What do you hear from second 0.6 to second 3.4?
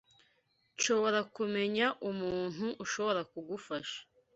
Nshobora kumenya umuntu ushobora